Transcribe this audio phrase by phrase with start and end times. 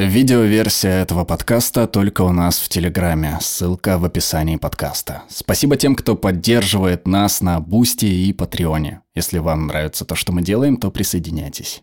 [0.00, 3.36] Видеоверсия этого подкаста только у нас в Телеграме.
[3.42, 5.24] Ссылка в описании подкаста.
[5.28, 9.02] Спасибо тем, кто поддерживает нас на Бусти и Патреоне.
[9.14, 11.82] Если вам нравится то, что мы делаем, то присоединяйтесь.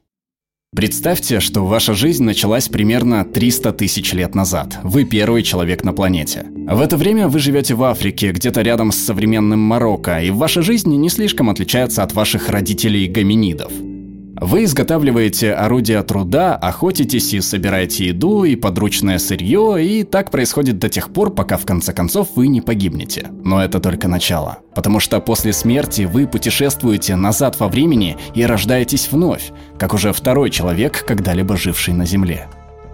[0.75, 4.79] Представьте, что ваша жизнь началась примерно 300 тысяч лет назад.
[4.81, 6.47] Вы первый человек на планете.
[6.49, 10.90] В это время вы живете в Африке, где-то рядом с современным Марокко, и ваша жизнь
[10.90, 13.72] не слишком отличается от ваших родителей гоминидов.
[14.40, 20.89] Вы изготавливаете орудия труда, охотитесь и собираете еду и подручное сырье, и так происходит до
[20.89, 23.30] тех пор, пока в конце концов вы не погибнете.
[23.44, 24.59] Но это только начало.
[24.75, 30.52] Потому что после смерти вы путешествуете назад во времени и рождаетесь вновь, как уже второй
[30.52, 32.47] человек, когда-либо живший на Земле.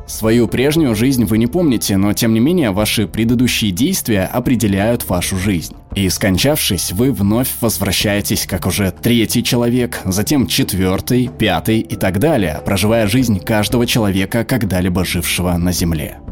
[0.07, 5.37] Свою прежнюю жизнь вы не помните, но тем не менее ваши предыдущие действия определяют вашу
[5.37, 5.75] жизнь.
[5.95, 12.61] И скончавшись, вы вновь возвращаетесь как уже третий человек, затем четвертый, пятый и так далее,
[12.65, 16.22] проживая жизнь каждого человека, когда-либо жившего на Земле.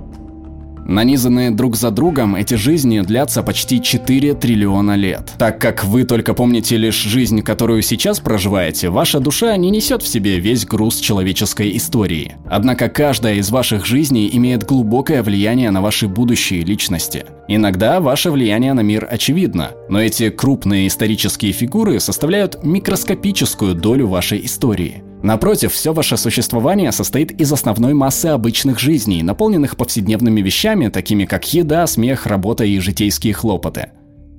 [0.88, 5.34] Нанизанные друг за другом, эти жизни длятся почти 4 триллиона лет.
[5.38, 10.08] Так как вы только помните лишь жизнь, которую сейчас проживаете, ваша душа не несет в
[10.08, 12.36] себе весь груз человеческой истории.
[12.50, 17.26] Однако каждая из ваших жизней имеет глубокое влияние на ваши будущие личности.
[17.48, 24.46] Иногда ваше влияние на мир очевидно, но эти крупные исторические фигуры составляют микроскопическую долю вашей
[24.46, 31.26] истории– Напротив, все ваше существование состоит из основной массы обычных жизней, наполненных повседневными вещами, такими
[31.26, 33.92] как еда, смех, работа и житейские хлопоты.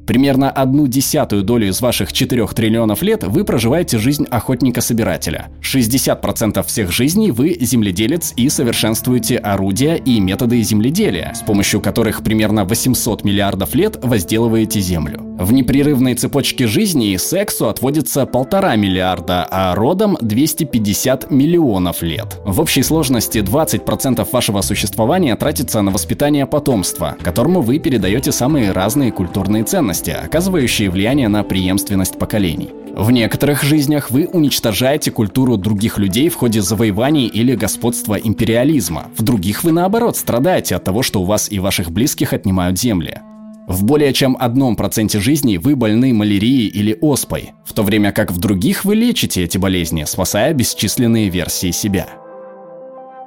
[0.06, 5.46] Примерно одну десятую долю из ваших 4 триллионов лет вы проживаете жизнь охотника-собирателя.
[5.62, 12.64] 60% всех жизней вы земледелец и совершенствуете орудия и методы земледелия, с помощью которых примерно
[12.64, 15.31] 800 миллиардов лет возделываете землю.
[15.38, 22.38] В непрерывной цепочке жизни сексу отводится полтора миллиарда, а родам 250 миллионов лет.
[22.44, 29.10] В общей сложности 20% вашего существования тратится на воспитание потомства, которому вы передаете самые разные
[29.10, 32.70] культурные ценности, оказывающие влияние на преемственность поколений.
[32.94, 39.06] В некоторых жизнях вы уничтожаете культуру других людей в ходе завоеваний или господства империализма.
[39.16, 43.20] В других вы, наоборот, страдаете от того, что у вас и ваших близких отнимают земли.
[43.68, 48.32] В более чем одном проценте жизней вы больны малярией или оспой, в то время как
[48.32, 52.08] в других вы лечите эти болезни, спасая бесчисленные версии себя.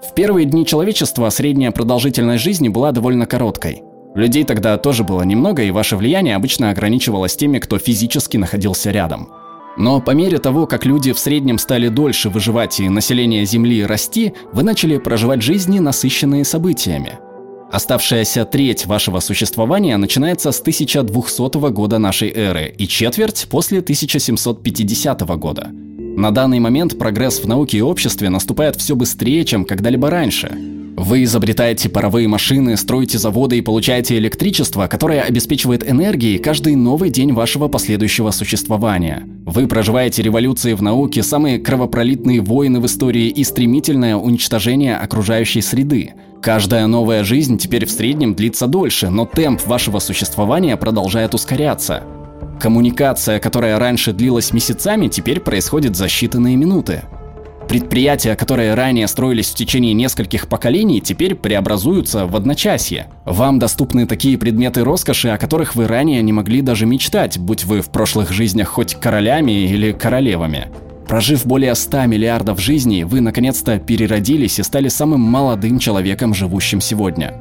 [0.03, 3.81] В первые дни человечества средняя продолжительность жизни была довольно короткой.
[4.13, 9.29] Людей тогда тоже было немного, и ваше влияние обычно ограничивалось теми, кто физически находился рядом.
[9.77, 14.33] Но по мере того, как люди в среднем стали дольше выживать и население Земли расти,
[14.53, 17.19] вы начали проживать жизни, насыщенные событиями.
[17.75, 25.71] Оставшаяся треть вашего существования начинается с 1200 года нашей эры и четверть после 1750 года.
[25.73, 30.74] На данный момент прогресс в науке и обществе наступает все быстрее, чем когда-либо раньше.
[30.97, 37.33] Вы изобретаете паровые машины, строите заводы и получаете электричество, которое обеспечивает энергией каждый новый день
[37.33, 39.27] вашего последующего существования.
[39.45, 46.13] Вы проживаете революции в науке, самые кровопролитные войны в истории и стремительное уничтожение окружающей среды.
[46.41, 52.03] Каждая новая жизнь теперь в среднем длится дольше, но темп вашего существования продолжает ускоряться.
[52.61, 57.03] Коммуникация, которая раньше длилась месяцами, теперь происходит за считанные минуты.
[57.67, 63.07] Предприятия, которые ранее строились в течение нескольких поколений, теперь преобразуются в одночасье.
[63.25, 67.81] Вам доступны такие предметы роскоши, о которых вы ранее не могли даже мечтать, будь вы
[67.81, 70.67] в прошлых жизнях хоть королями или королевами.
[71.07, 77.33] Прожив более 100 миллиардов жизней, вы наконец-то переродились и стали самым молодым человеком, живущим сегодня.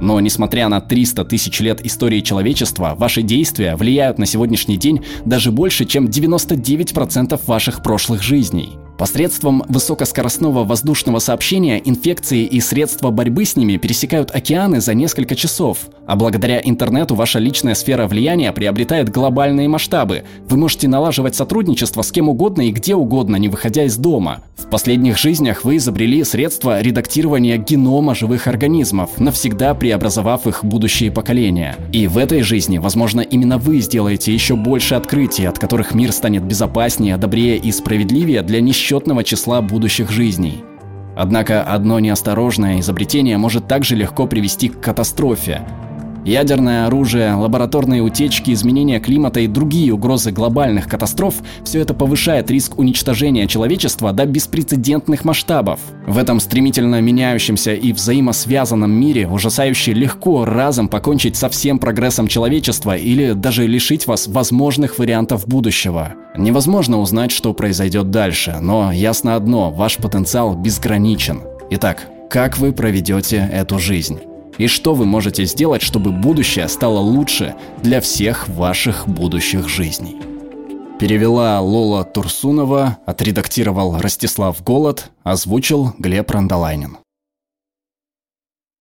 [0.00, 5.52] Но несмотря на 300 тысяч лет истории человечества, ваши действия влияют на сегодняшний день даже
[5.52, 8.78] больше, чем 99% ваших прошлых жизней.
[8.98, 15.78] Посредством высокоскоростного воздушного сообщения инфекции и средства борьбы с ними пересекают океаны за несколько часов.
[16.06, 20.24] А благодаря интернету ваша личная сфера влияния приобретает глобальные масштабы.
[20.48, 24.42] Вы можете налаживать сотрудничество с кем угодно и где угодно, не выходя из дома.
[24.56, 31.76] В последних жизнях вы изобрели средства редактирования генома живых организмов, навсегда преобразовав их будущие поколения.
[31.92, 36.44] И в этой жизни, возможно, именно вы сделаете еще больше открытий, от которых мир станет
[36.44, 40.64] безопаснее, добрее и справедливее для несчастных бесчетного числа будущих жизней.
[41.16, 45.62] Однако одно неосторожное изобретение может также легко привести к катастрофе,
[46.24, 51.34] Ядерное оружие, лабораторные утечки, изменения климата и другие угрозы глобальных катастроф–
[51.64, 55.80] все это повышает риск уничтожения человечества до беспрецедентных масштабов.
[56.06, 62.96] В этом стремительно меняющемся и взаимосвязанном мире ужасающе легко разом покончить со всем прогрессом человечества
[62.96, 66.14] или даже лишить вас возможных вариантов будущего.
[66.36, 71.42] Невозможно узнать, что произойдет дальше, но ясно одно– ваш потенциал безграничен.
[71.70, 74.20] Итак, как вы проведете эту жизнь
[74.58, 80.16] и что вы можете сделать, чтобы будущее стало лучше для всех ваших будущих жизней.
[80.98, 86.98] Перевела Лола Турсунова, отредактировал Ростислав Голод, озвучил Глеб Рандолайнин.